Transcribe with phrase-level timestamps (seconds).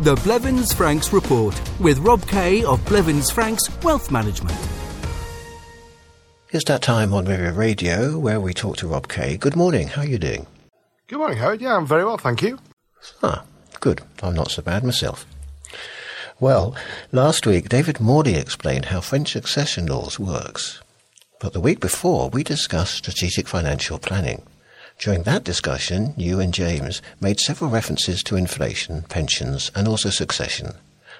[0.00, 4.58] The Blevins Franks Report with Rob Kay of Blevins Franks Wealth Management.
[6.50, 9.36] It's that time on Riviera Radio where we talk to Rob Kay.
[9.36, 9.88] Good morning.
[9.88, 10.46] How are you doing?
[11.06, 11.60] Good morning, Howard.
[11.60, 12.58] Yeah, I'm very well, thank you.
[13.22, 13.44] Ah,
[13.80, 14.00] good.
[14.22, 15.24] I'm not so bad myself.
[16.40, 16.74] Well,
[17.12, 20.80] last week David Morley explained how French succession laws works.
[21.38, 24.42] But the week before we discussed strategic financial planning.
[25.02, 30.74] During that discussion, you and James made several references to inflation, pensions, and also succession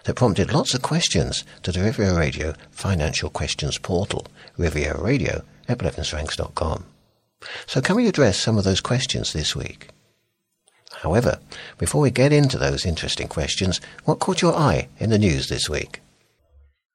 [0.05, 5.79] that prompted lots of questions to the Riviera Radio Financial Questions portal, Riviera Radio at
[5.79, 6.85] blevinsfranks.com.
[7.67, 9.89] So can we address some of those questions this week?
[11.03, 11.41] However,
[11.79, 15.69] before we get into those interesting questions, what caught your eye in the news this
[15.69, 15.99] week?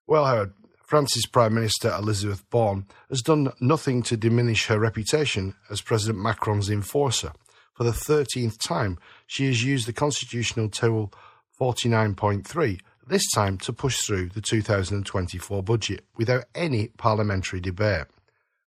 [0.08, 0.54] Well, Howard,
[0.88, 6.70] France's Prime Minister Elizabeth Borne has done nothing to diminish her reputation as President Macron's
[6.70, 7.34] enforcer.
[7.74, 11.12] For the 13th time, she has used the constitutional tool
[11.60, 18.06] 49.3, this time to push through the 2024 budget without any parliamentary debate.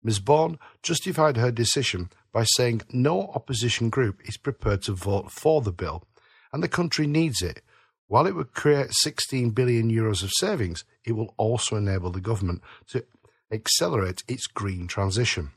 [0.03, 0.19] Ms.
[0.19, 5.71] Borne justified her decision by saying no opposition group is prepared to vote for the
[5.71, 6.03] bill,
[6.51, 7.61] and the country needs it
[8.07, 12.61] while it would create 16 billion euros of savings, it will also enable the government
[12.87, 13.05] to
[13.51, 15.51] accelerate its green transition.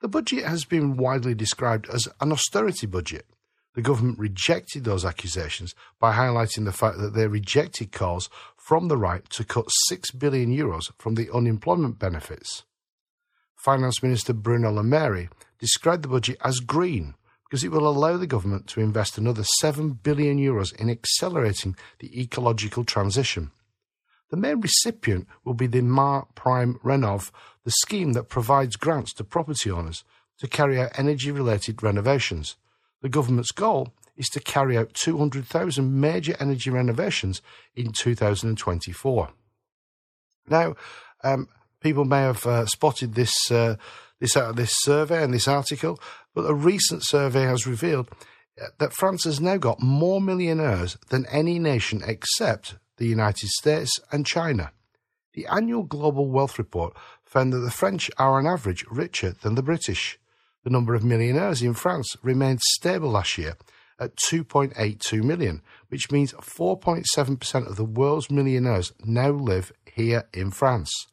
[0.00, 3.26] The budget has been widely described as an austerity budget.
[3.74, 8.96] The government rejected those accusations by highlighting the fact that they rejected calls from the
[8.96, 12.64] right to cut 6 billion euros from the unemployment benefits.
[13.54, 17.14] Finance Minister Bruno Le Maire described the budget as green
[17.48, 22.20] because it will allow the government to invest another 7 billion euros in accelerating the
[22.20, 23.50] ecological transition.
[24.30, 27.30] The main recipient will be the MaPrimeRénov',
[27.64, 30.04] the scheme that provides grants to property owners
[30.40, 32.56] to carry out energy related renovations.
[33.00, 37.40] The government's goal is to carry out 200,000 major energy renovations
[37.74, 39.30] in 2024.
[40.48, 40.74] Now,
[41.24, 41.48] um,
[41.80, 43.76] people may have uh, spotted this uh,
[44.20, 45.98] this uh, this survey and this article,
[46.34, 48.08] but a recent survey has revealed
[48.60, 53.98] uh, that France has now got more millionaires than any nation except the United States
[54.10, 54.72] and China.
[55.34, 59.62] The annual Global Wealth Report found that the French are on average richer than the
[59.62, 60.18] British.
[60.64, 63.56] The number of millionaires in France remained stable last year
[64.00, 71.06] at 2.82 million, which means 4.7% of the world's millionaires now live here in France.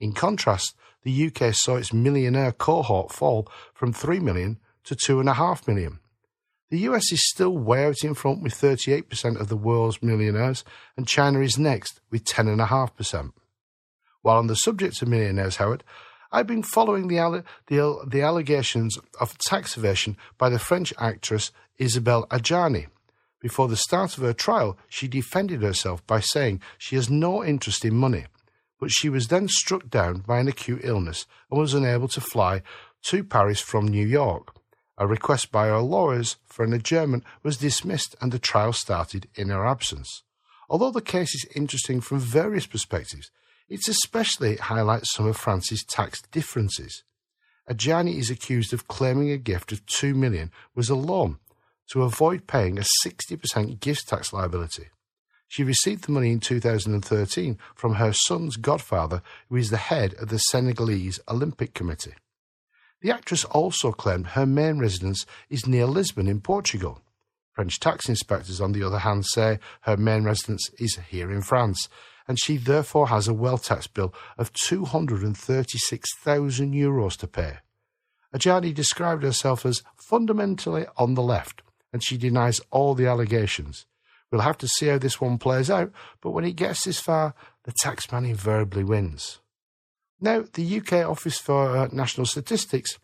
[0.00, 6.00] In contrast, the UK saw its millionaire cohort fall from 3 million to 2.5 million.
[6.70, 10.64] The US is still way out in front with 38% of the world's millionaires,
[10.96, 13.32] and China is next with 10.5%.
[14.22, 15.84] While on the subject of millionaires, Howard,
[16.30, 22.26] I've been following the, the, the allegations of tax evasion by the French actress Isabelle
[22.26, 22.88] Adjani.
[23.40, 27.84] Before the start of her trial, she defended herself by saying she has no interest
[27.84, 28.26] in money
[28.80, 32.62] but she was then struck down by an acute illness and was unable to fly
[33.02, 34.54] to Paris from New York.
[34.96, 39.48] A request by her lawyers for an adjournment was dismissed and the trial started in
[39.48, 40.22] her absence.
[40.68, 43.30] Although the case is interesting from various perspectives,
[43.68, 47.04] it especially highlights some of France's tax differences.
[47.70, 51.38] Adjani is accused of claiming a gift of 2 million was a loan
[51.90, 54.88] to avoid paying a 60% gift tax liability.
[55.48, 60.28] She received the money in 2013 from her son's godfather, who is the head of
[60.28, 62.14] the Senegalese Olympic Committee.
[63.00, 67.00] The actress also claimed her main residence is near Lisbon in Portugal.
[67.52, 71.88] French tax inspectors, on the other hand, say her main residence is here in France,
[72.28, 77.56] and she therefore has a wealth tax bill of 236,000 euros to pay.
[78.34, 83.86] Adjani described herself as fundamentally on the left, and she denies all the allegations.
[84.30, 85.90] We'll have to see how this one plays out,
[86.20, 87.34] but when it gets this far,
[87.64, 89.40] the taxman invariably wins.
[90.20, 92.98] Now, the UK Office for uh, National Statistics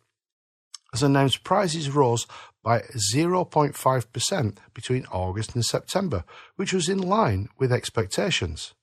[0.93, 2.27] has announced prices rose
[2.63, 2.81] by
[3.13, 6.25] 0.5% between August and September,
[6.57, 8.75] which was in line with expectations.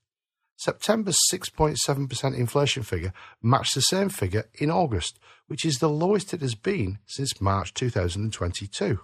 [0.58, 6.42] September's 6.7% inflation figure matched the same figure in August, which is the lowest it
[6.42, 9.00] has been since March 2022.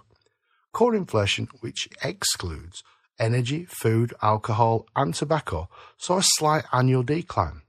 [0.72, 2.84] Core inflation, which excludes
[3.18, 7.62] energy, food, alcohol, and tobacco saw a slight annual decline,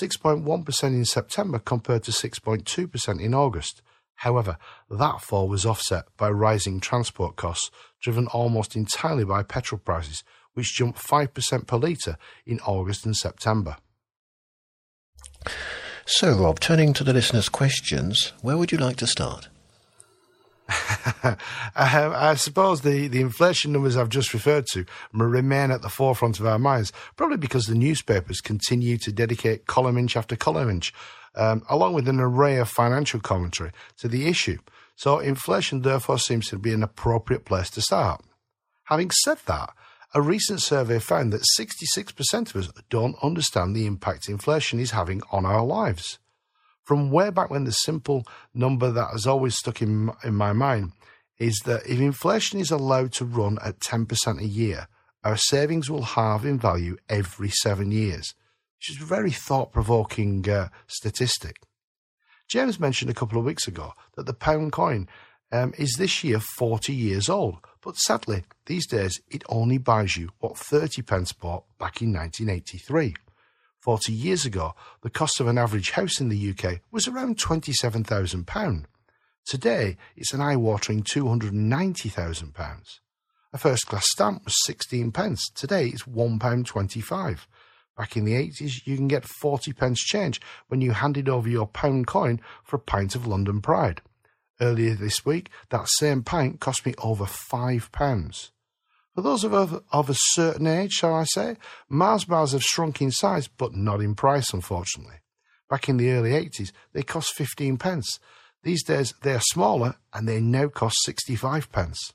[0.00, 3.82] 6.1% in September compared to 6.2% in August.
[4.16, 4.58] However,
[4.90, 10.24] that fall was offset by rising transport costs, driven almost entirely by petrol prices,
[10.54, 13.76] which jumped 5% per litre in August and September.
[16.04, 19.48] So, Rob, turning to the listeners' questions, where would you like to start?
[21.74, 26.46] I suppose the, the inflation numbers I've just referred to remain at the forefront of
[26.46, 30.92] our minds, probably because the newspapers continue to dedicate column inch after column inch,
[31.34, 34.58] um, along with an array of financial commentary to the issue.
[34.96, 38.22] So inflation therefore seems to be an appropriate place to start.
[38.84, 39.70] Having said that,
[40.14, 45.22] a recent survey found that 66% of us don't understand the impact inflation is having
[45.30, 46.18] on our lives.
[46.88, 50.92] From way back when, the simple number that has always stuck in, in my mind
[51.38, 54.88] is that if inflation is allowed to run at 10% a year,
[55.22, 58.32] our savings will halve in value every seven years,
[58.78, 61.56] which is a very thought provoking uh, statistic.
[62.48, 65.08] James mentioned a couple of weeks ago that the pound coin
[65.52, 70.30] um, is this year 40 years old, but sadly, these days it only buys you
[70.38, 73.14] what 30 pence bought back in 1983.
[73.88, 78.84] 40 years ago, the cost of an average house in the UK was around £27,000.
[79.46, 82.82] Today, it's an eye-watering £290,000.
[83.54, 85.48] A first-class stamp was 16 pence.
[85.54, 87.38] Today, it's £1.25.
[87.96, 91.66] Back in the 80s, you can get 40 pence change when you handed over your
[91.66, 94.02] pound coin for a pint of London Pride.
[94.60, 98.50] Earlier this week, that same pint cost me over £5.
[99.18, 99.52] For those of,
[99.90, 101.56] of a certain age, shall I say,
[101.88, 105.16] Mars bars have shrunk in size, but not in price, unfortunately.
[105.68, 108.20] Back in the early 80s, they cost 15 pence.
[108.62, 112.12] These days, they are smaller and they now cost 65 pence.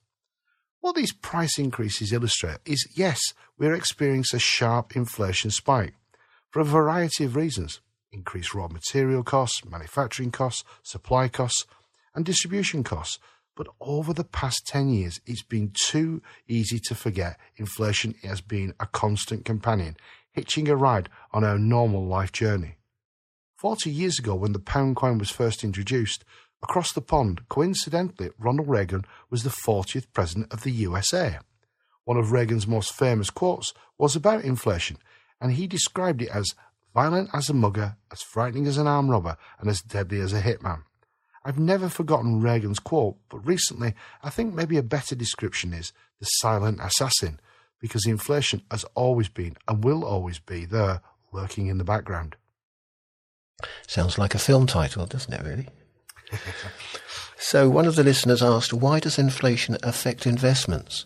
[0.80, 3.20] What these price increases illustrate is yes,
[3.58, 5.96] we're experiencing a sharp inflation spike
[6.52, 7.82] for a variety of reasons
[8.14, 11.66] increased raw material costs, manufacturing costs, supply costs,
[12.16, 13.20] and distribution costs.
[13.56, 18.74] But over the past 10 years, it's been too easy to forget inflation has been
[18.80, 19.96] a constant companion,
[20.32, 22.78] hitching a ride on our normal life journey.
[23.58, 26.26] 40 years ago, when the pound coin was first introduced,
[26.62, 31.40] across the pond, coincidentally, Ronald Reagan was the 40th president of the USA.
[32.06, 34.98] One of Reagan's most famous quotes was about inflation,
[35.40, 36.56] and he described it as
[36.94, 40.42] violent as a mugger, as frightening as an armed robber, and as deadly as a
[40.42, 40.84] hitman.
[41.46, 43.94] I've never forgotten Reagan's quote, but recently
[44.24, 47.40] I think maybe a better description is the silent assassin,
[47.80, 51.02] because inflation has always been and will always be there,
[51.34, 52.36] lurking in the background.
[53.88, 55.68] Sounds like a film title, doesn't it, really?
[57.38, 61.06] so, one of the listeners asked, why does inflation affect investments?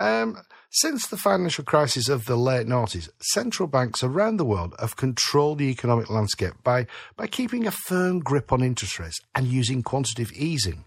[0.00, 0.38] Um,
[0.70, 5.58] since the financial crisis of the late noughties, central banks around the world have controlled
[5.58, 6.86] the economic landscape by,
[7.16, 10.84] by keeping a firm grip on interest rates and using quantitative easing.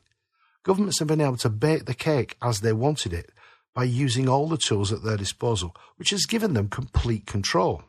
[0.63, 3.31] Governments have been able to bake the cake as they wanted it
[3.73, 7.81] by using all the tools at their disposal, which has given them complete control.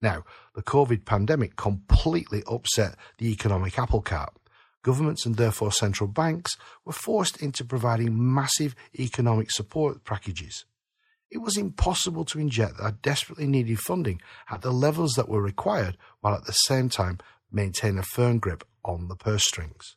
[0.00, 0.24] Now,
[0.54, 4.32] the COVID pandemic completely upset the economic apple cart.
[4.82, 6.56] Governments and therefore central banks
[6.86, 10.64] were forced into providing massive economic support packages.
[11.30, 14.20] It was impossible to inject that desperately needed funding
[14.50, 17.18] at the levels that were required while at the same time
[17.50, 19.96] maintain a firm grip on the purse strings.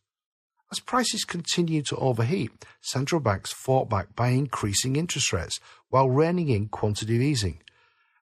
[0.71, 5.59] As prices continued to overheat, central banks fought back by increasing interest rates
[5.89, 7.61] while reining in quantitative easing.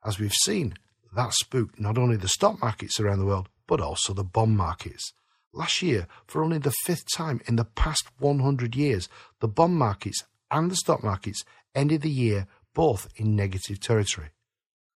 [0.05, 0.75] As we've seen,
[1.13, 5.11] that spooked not only the stock markets around the world, but also the bond markets.
[5.53, 9.09] Last year, for only the fifth time in the past 100 years,
[9.39, 11.43] the bond markets and the stock markets
[11.75, 12.47] ended the year
[12.77, 14.29] both in negative territory.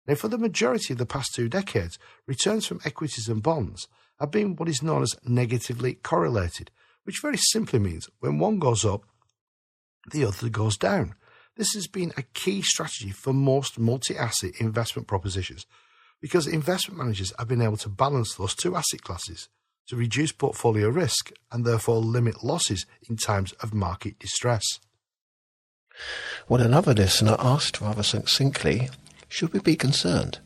[0.05, 3.88] Now, for the majority of the past two decades, returns from equities and bonds
[4.19, 6.71] have been what is known as negatively correlated,
[7.05, 9.03] which very simply means when one goes up,
[10.12, 11.15] the other goes down.
[11.55, 15.65] This has been a key strategy for most multi asset investment propositions
[16.21, 19.48] because investment managers have been able to balance those two asset classes
[19.88, 24.65] to reduce portfolio risk and therefore limit losses in times of market distress.
[26.47, 28.89] Well, another listener asked rather succinctly,
[29.27, 30.39] should we be concerned?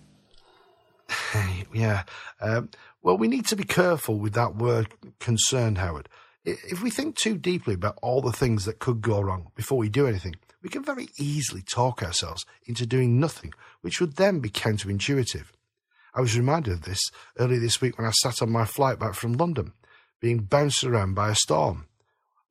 [1.73, 2.03] yeah.
[2.41, 2.69] Um,
[3.01, 4.87] well, we need to be careful with that word
[5.19, 6.09] concerned, Howard.
[6.45, 9.89] If we think too deeply about all the things that could go wrong before we
[9.89, 14.49] do anything, we can very easily talk ourselves into doing nothing, which would then be
[14.49, 15.45] counterintuitive.
[16.13, 17.01] I was reminded of this
[17.37, 19.73] early this week when I sat on my flight back from London,
[20.19, 21.87] being bounced around by a storm.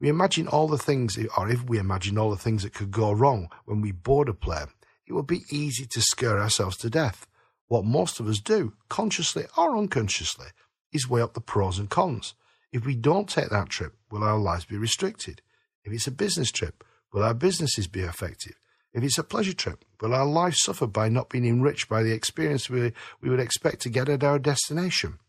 [0.02, 3.12] We imagine all the things, or if we imagine all the things that could go
[3.12, 4.66] wrong when we board a plane,
[5.06, 7.28] it would be easy to scare ourselves to death.
[7.68, 10.48] What most of us do, consciously or unconsciously,
[10.92, 12.34] is weigh up the pros and cons.
[12.72, 15.40] If we don't take that trip, will our lives be restricted?
[15.84, 16.82] If it's a business trip,
[17.12, 18.54] will our businesses be affected?
[18.92, 22.12] If it's a pleasure trip, will our life suffer by not being enriched by the
[22.12, 25.20] experience we, we would expect to get at our destination?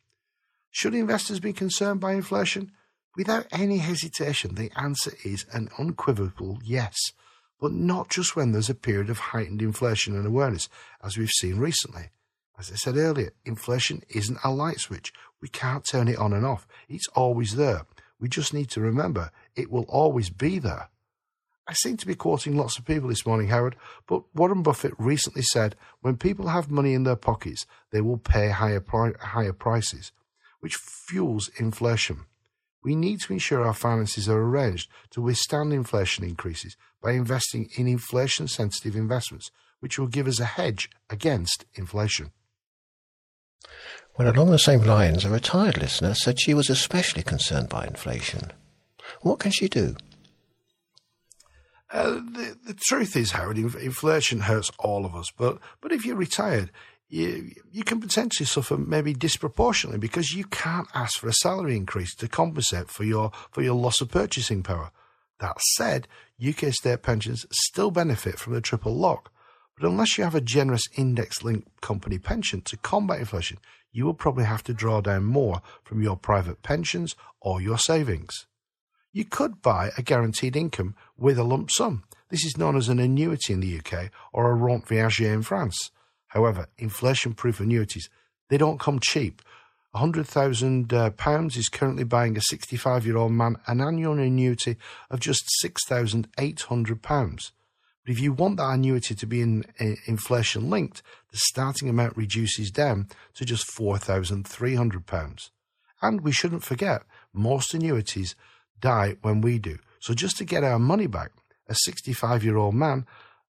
[0.71, 2.71] Should investors be concerned by inflation?
[3.15, 6.97] Without any hesitation, the answer is an unequivocal yes,
[7.59, 10.67] but not just when there's a period of heightened inflation and awareness,
[11.03, 12.09] as we've seen recently.
[12.57, 15.13] As I said earlier, inflation isn't a light switch.
[15.41, 16.67] We can't turn it on and off.
[16.89, 17.85] It's always there.
[18.19, 20.89] We just need to remember it will always be there.
[21.67, 23.75] I seem to be quoting lots of people this morning, Howard,
[24.07, 28.49] but Warren Buffett recently said when people have money in their pockets, they will pay
[28.49, 30.11] higher, pri- higher prices,
[30.59, 32.25] which fuels inflation.
[32.83, 37.87] We need to ensure our finances are arranged to withstand inflation increases by investing in
[37.87, 42.31] inflation sensitive investments, which will give us a hedge against inflation.
[44.17, 48.51] Well, along the same lines, a retired listener said she was especially concerned by inflation.
[49.21, 49.95] What can she do?
[51.91, 55.31] Uh, the, the truth is, Howard, inflation hurts all of us.
[55.35, 56.71] But but if you're retired,
[57.13, 62.15] you you can potentially suffer maybe disproportionately because you can't ask for a salary increase
[62.15, 64.91] to compensate for your for your loss of purchasing power.
[65.39, 66.07] That said,
[66.43, 69.31] UK state pensions still benefit from the triple lock.
[69.77, 73.59] But unless you have a generous index linked company pension to combat inflation,
[73.91, 78.47] you will probably have to draw down more from your private pensions or your savings.
[79.11, 82.05] You could buy a guaranteed income with a lump sum.
[82.29, 85.91] This is known as an annuity in the UK or a rente viager in France.
[86.33, 88.09] However, inflation-proof annuities,
[88.49, 89.43] they don't come cheap.
[89.93, 91.11] £100,000 uh,
[91.55, 94.77] is currently buying a 65-year-old man an annual annuity
[95.11, 97.51] of just £6,800.
[98.03, 102.17] But if you want that annuity to be in, uh, inflation linked, the starting amount
[102.17, 105.49] reduces down to just £4,300.
[106.01, 108.35] And we shouldn't forget, most annuities
[108.79, 109.77] die when we do.
[109.99, 111.29] So just to get our money back,
[111.69, 113.05] a 65 year old man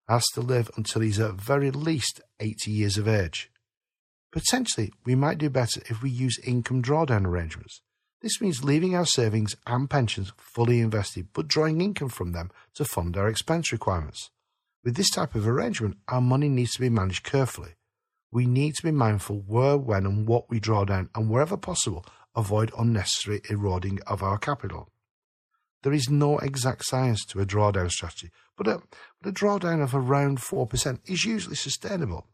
[0.07, 3.51] has to live until he's at very least 80 years of age.
[4.33, 7.81] Potentially, we might do better if we use income drawdown arrangements.
[8.21, 12.85] This means leaving our savings and pensions fully invested, but drawing income from them to
[12.85, 14.31] fund our expense requirements.
[14.83, 17.75] With this type of arrangement, our money needs to be managed carefully.
[18.33, 22.05] We need to be mindful where, when, and what we draw down, and wherever possible,
[22.35, 24.89] avoid unnecessary eroding of our capital.
[25.85, 28.81] There is no exact science to a drawdown strategy, but a,
[29.21, 32.27] but a drawdown of around 4% is usually sustainable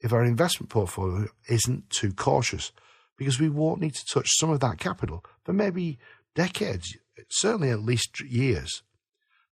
[0.00, 2.72] if our investment portfolio isn't too cautious,
[3.16, 6.00] because we won't need to touch some of that capital for maybe
[6.34, 6.96] decades,
[7.30, 8.82] certainly at least years.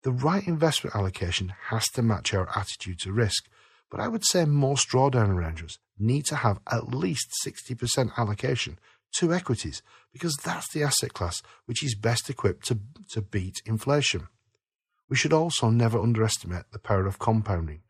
[0.04, 3.50] The right investment allocation has to match our attitude to risk,
[3.90, 8.80] but I would say most drawdown arrangements need to have at least 60% allocation
[9.18, 12.80] to equities because that's the asset class which is best equipped to,
[13.12, 14.28] to beat inflation.
[15.10, 17.82] We should also never underestimate the power of compounding.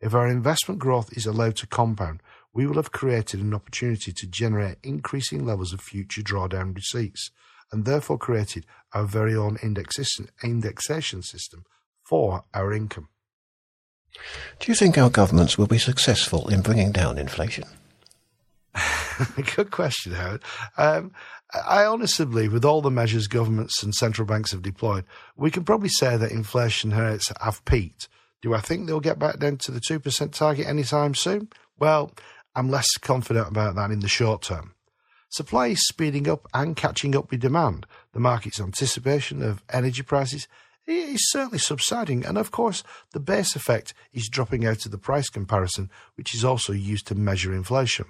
[0.00, 2.22] If our investment growth is allowed to compound,
[2.54, 7.30] we will have created an opportunity to generate increasing levels of future drawdown receipts
[7.70, 11.64] and therefore created our very own indexation system
[12.02, 13.08] for our income.
[14.58, 17.64] Do you think our governments will be successful in bringing down inflation?
[19.56, 20.42] Good question, Howard.
[20.76, 21.12] Um,
[21.52, 25.04] I honestly believe, with all the measures governments and central banks have deployed,
[25.36, 28.08] we can probably say that inflation rates have peaked.
[28.42, 31.48] Do I think they'll get back down to the 2% target anytime soon?
[31.78, 32.12] Well,
[32.54, 34.74] I'm less confident about that in the short term.
[35.28, 37.86] Supply is speeding up and catching up with demand.
[38.12, 40.48] The market's anticipation of energy prices
[40.86, 45.28] is certainly subsiding, and of course, the base effect is dropping out of the price
[45.28, 48.06] comparison, which is also used to measure inflation.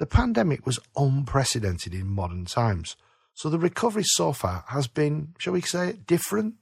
[0.00, 2.96] The pandemic was unprecedented in modern times,
[3.34, 6.54] so the recovery so far has been, shall we say, different.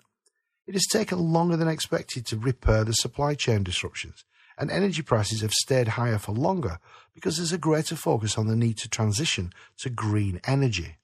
[0.66, 4.25] It has taken longer than expected to repair the supply chain disruptions,
[4.59, 6.80] and energy prices have stayed higher for longer
[7.14, 10.97] because there's a greater focus on the need to transition to green energy.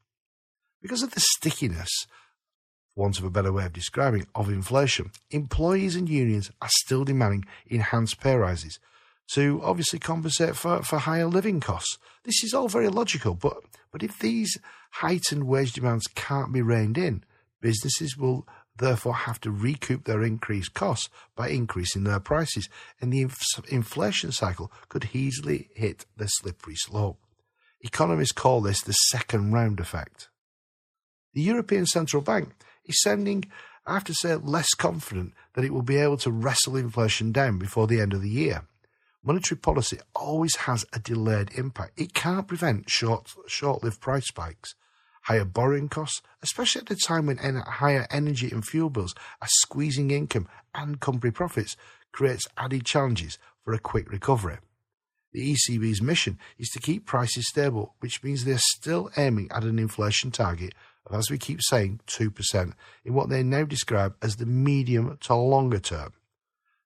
[0.82, 2.08] Because of the stickiness,
[2.96, 7.04] for want of a better way of describing, of inflation, employees and unions are still
[7.04, 8.80] demanding enhanced pay rises
[9.33, 11.99] to obviously compensate for, for higher living costs.
[12.25, 13.57] This is all very logical, but,
[13.90, 14.59] but if these
[14.93, 17.25] heightened wage demands can't be reined in,
[17.61, 22.69] businesses will therefore have to recoup their increased costs by increasing their prices,
[23.00, 27.19] and the inf- inflation cycle could easily hit the slippery slope.
[27.81, 30.28] Economists call this the second round effect.
[31.35, 32.54] The European Central Bank
[32.85, 33.45] is sounding,
[33.87, 37.59] I have to say, less confident that it will be able to wrestle inflation down
[37.59, 38.62] before the end of the year
[39.25, 41.99] monetary policy always has a delayed impact.
[41.99, 44.75] It can't prevent short, short-lived price spikes,
[45.23, 49.49] higher borrowing costs, especially at a time when en- higher energy and fuel bills are
[49.50, 51.76] squeezing income and company profits,
[52.12, 54.59] creates added challenges for a quick recovery.
[55.33, 59.81] The ECB's mission is to keep prices stable, which means they're still aiming at an
[59.81, 60.75] inflation target
[61.07, 62.73] of, as we keep saying, 2%
[63.04, 66.12] in what they now describe as the medium to longer term.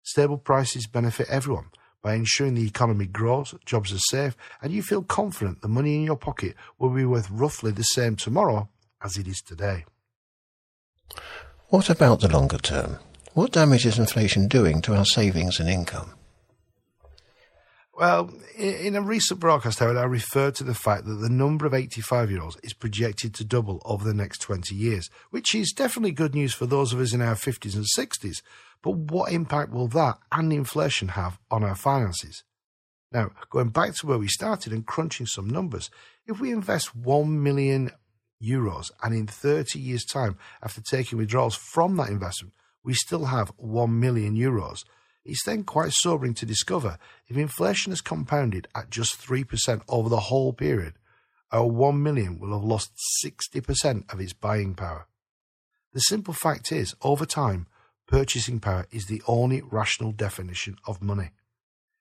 [0.02, 1.66] Stable prices benefit everyone
[2.02, 6.04] by ensuring the economy grows, jobs are safe, and you feel confident the money in
[6.04, 8.68] your pocket will be worth roughly the same tomorrow
[9.02, 9.84] as it is today.
[11.68, 12.98] What about the longer term?
[13.34, 16.14] What damage is inflation doing to our savings and income?
[17.98, 21.74] Well, in a recent broadcast, Howard, I referred to the fact that the number of
[21.74, 26.12] 85 year olds is projected to double over the next 20 years, which is definitely
[26.12, 28.40] good news for those of us in our 50s and 60s.
[28.82, 32.44] But what impact will that and inflation have on our finances?
[33.11, 35.90] Now, going back to where we started and crunching some numbers,
[36.26, 37.90] if we invest 1 million
[38.42, 42.54] euros and in 30 years' time, after taking withdrawals from that investment,
[42.85, 44.85] we still have 1 million euros,
[45.25, 50.20] it's then quite sobering to discover if inflation has compounded at just 3% over the
[50.20, 50.94] whole period,
[51.50, 52.92] our 1 million will have lost
[53.25, 55.06] 60% of its buying power.
[55.92, 57.66] The simple fact is, over time,
[58.08, 61.30] purchasing power is the only rational definition of money.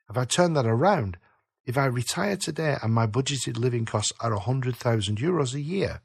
[0.09, 1.17] If I turn that around,
[1.65, 6.01] if I retire today and my budgeted living costs are 100,000 euros a year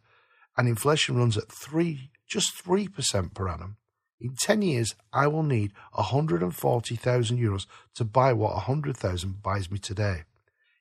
[0.59, 3.77] and inflation runs at 3 just 3% per annum,
[4.21, 10.25] in 10 years I will need 140,000 euros to buy what 100,000 buys me today.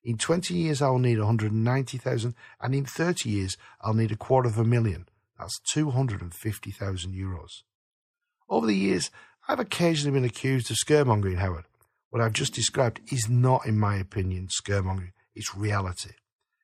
[0.03, 4.49] In 20 years I will need 190,000 and in 30 years I'll need a quarter
[4.49, 5.07] of a million.
[5.37, 7.61] That's 250,000 euros.
[8.51, 9.10] Over the years,
[9.48, 11.63] I've occasionally been accused of scaremongering, Howard.
[12.10, 16.12] What I've just described is not, in my opinion, scaremongering, it's reality.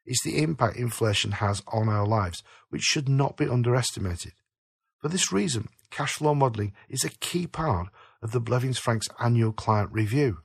[0.05, 4.33] It's the impact inflation has on our lives, which should not be underestimated.
[4.99, 7.87] For this reason, cash flow modelling is a key part
[8.21, 10.39] of the Blevins Franks annual client review.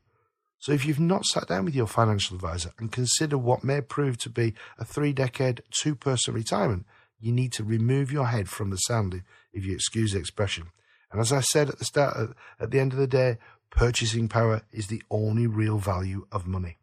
[0.60, 4.16] So if you've not sat down with your financial advisor and considered what may prove
[4.18, 6.86] to be a three decade, two person retirement,
[7.18, 9.22] you need to remove your head from the sand,
[9.52, 10.68] if you excuse the expression,
[11.12, 13.38] and as I said at the start, at the end of the day,
[13.70, 16.78] purchasing power is the only real value of money.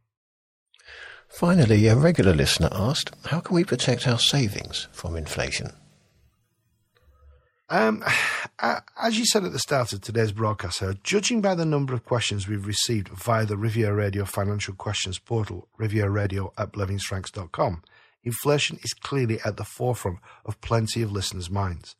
[1.27, 5.71] Finally, a regular listener asked, how can we protect our savings from inflation?
[7.71, 8.03] Um,
[8.99, 12.03] as you said at the start of today's broadcast, sir, judging by the number of
[12.03, 17.83] questions we've received via the Riviera Radio financial questions portal, Riviera Radio at blevinsfranks.com,
[18.23, 21.95] inflation is clearly at the forefront of plenty of listeners' minds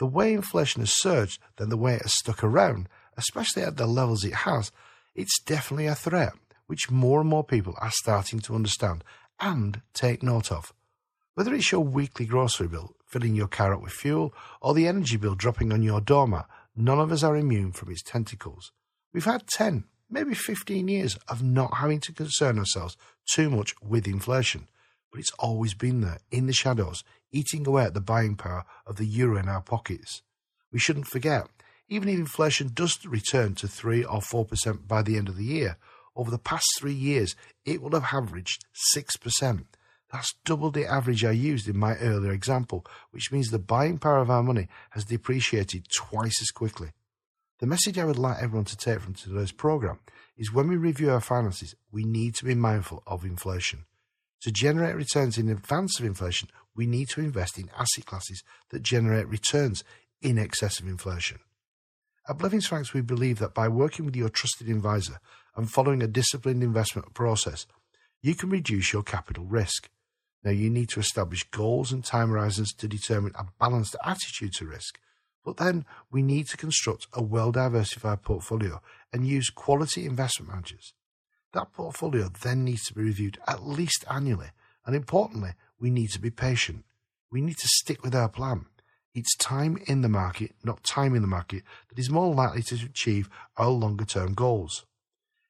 [0.00, 3.86] the way inflation has surged than the way it has stuck around, especially at the
[3.86, 4.72] levels it has,
[5.14, 6.32] it's definitely a threat
[6.66, 9.04] which more and more people are starting to understand
[9.40, 10.72] and take note of.
[11.34, 14.32] Whether it's your weekly grocery bill, filling your car up with fuel,
[14.62, 18.02] or the energy bill dropping on your doormat, none of us are immune from its
[18.02, 18.72] tentacles.
[19.12, 22.96] We've had 10, maybe 15 years of not having to concern ourselves
[23.30, 24.68] too much with inflation,
[25.10, 28.96] but it's always been there, in the shadows, eating away at the buying power of
[28.96, 30.22] the euro in our pockets.
[30.72, 31.46] We shouldn't forget,
[31.88, 35.76] even if inflation does return to 3 or 4% by the end of the year,
[36.16, 39.64] over the past three years it will have averaged 6%.
[40.12, 44.18] That's double the average I used in my earlier example, which means the buying power
[44.18, 46.90] of our money has depreciated twice as quickly.
[47.60, 50.00] The message I would like everyone to take from today's program
[50.36, 53.84] is when we review our finances, we need to be mindful of inflation.
[54.42, 58.82] To generate returns in advance of inflation, we need to invest in asset classes that
[58.82, 59.84] generate returns
[60.22, 61.38] in excess of inflation.
[62.28, 65.20] At Blevins Franks, we believe that by working with your trusted advisor
[65.56, 67.66] and following a disciplined investment process,
[68.22, 69.90] you can reduce your capital risk.
[70.42, 74.66] Now, you need to establish goals and time horizons to determine a balanced attitude to
[74.66, 74.98] risk,
[75.44, 78.80] but then we need to construct a well diversified portfolio
[79.12, 80.94] and use quality investment managers.
[81.52, 84.50] That portfolio then needs to be reviewed at least annually,
[84.86, 86.84] and importantly, we need to be patient.
[87.30, 88.66] We need to stick with our plan.
[89.14, 92.76] It's time in the market, not time in the market, that is more likely to
[92.86, 94.84] achieve our longer term goals.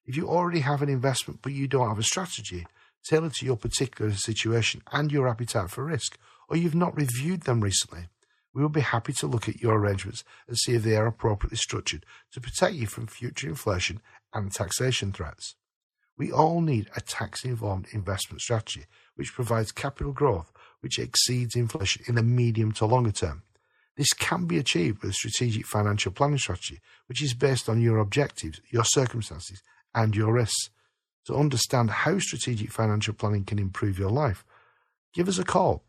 [0.07, 2.67] If you already have an investment but you don't have a strategy
[3.09, 7.61] tailored to your particular situation and your appetite for risk, or you've not reviewed them
[7.61, 8.09] recently,
[8.55, 11.59] we will be happy to look at your arrangements and see if they are appropriately
[11.59, 14.01] structured to protect you from future inflation
[14.33, 15.55] and taxation threats.
[16.21, 22.05] We all need a tax informed investment strategy which provides capital growth which exceeds inflation
[22.07, 23.43] in the medium to longer term.
[23.97, 27.97] This can be achieved with a strategic financial planning strategy, which is based on your
[27.97, 29.63] objectives, your circumstances,
[29.95, 30.69] and your risks.
[31.25, 34.45] To understand how strategic financial planning can improve your life,
[35.15, 35.85] give us a call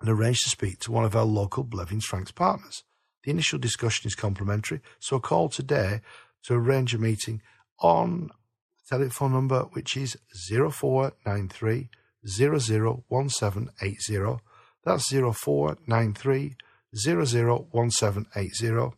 [0.00, 2.82] and arrange to speak to one of our local Blevins Franks partners.
[3.22, 6.00] The initial discussion is complimentary, so call today
[6.42, 7.40] to arrange a meeting
[7.78, 8.30] on
[8.88, 10.16] telephone number which is
[10.48, 11.88] 0493
[12.26, 14.40] 001780.
[14.84, 16.56] That's 0493
[16.94, 18.92] 001780.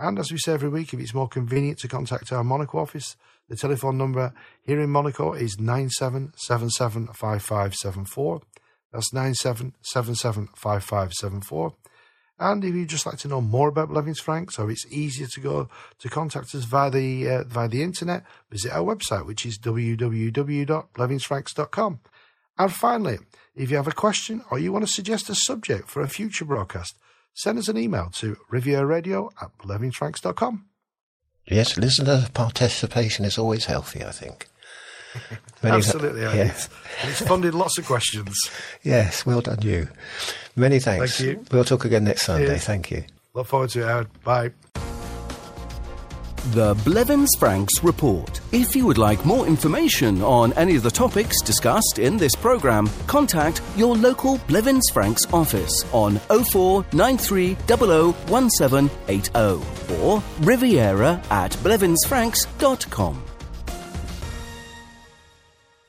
[0.00, 3.16] And as we say every week, if it's more convenient to contact our Monaco office,
[3.48, 8.42] the telephone number here in Monaco is 97775574.
[8.92, 11.72] That's 97775574.
[12.40, 15.40] And if you'd just like to know more about Blevins Franks, or it's easier to
[15.40, 19.58] go to contact us via the uh, via the internet, visit our website, which is
[19.58, 22.00] www.blevinsfranks.com.
[22.58, 23.18] And finally,
[23.54, 26.44] if you have a question or you want to suggest a subject for a future
[26.44, 26.96] broadcast,
[27.34, 30.64] send us an email to rivieradio at blevinsfranks.com.
[31.46, 34.48] Yes, listener participation is always healthy, I think.
[35.62, 36.68] Many Absolutely, th- yes.
[37.02, 38.34] And it's funded lots of questions.
[38.82, 39.88] Yes, well done you.
[40.56, 41.18] Many thanks.
[41.18, 41.44] Thank you.
[41.50, 42.46] We'll talk again next Sunday.
[42.46, 42.64] Cheers.
[42.64, 43.04] Thank you.
[43.34, 44.22] Look forward to it, Howard.
[44.24, 44.50] Bye.
[46.52, 48.40] The Blevins Franks Report.
[48.52, 52.88] If you would like more information on any of the topics discussed in this programme,
[53.06, 63.22] contact your local Blevins Franks office on 0493 001780 or riviera at blevinsfranks.com.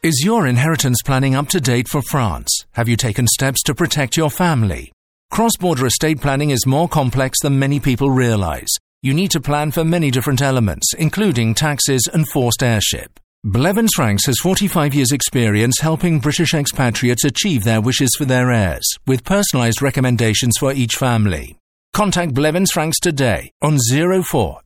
[0.02, 2.64] Is your inheritance planning up to date for France?
[2.72, 4.94] Have you taken steps to protect your family?
[5.30, 8.70] Cross border estate planning is more complex than many people realize.
[9.02, 13.20] You need to plan for many different elements, including taxes and forced heirship.
[13.44, 18.88] Blevins Franks has 45 years' experience helping British expatriates achieve their wishes for their heirs,
[19.06, 21.58] with personalised recommendations for each family.
[21.92, 24.62] Contact Blevins Franks today on 04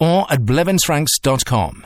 [0.00, 1.74] or at blevinsfranks.com.